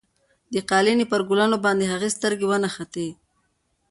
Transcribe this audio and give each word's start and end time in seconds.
د 0.53 0.55
قالینې 0.69 1.05
پر 1.11 1.21
ګلانو 1.29 1.57
باندې 1.65 1.85
د 1.87 1.91
هغې 1.93 2.09
سترګې 2.17 2.45
ونښتې. 2.47 3.07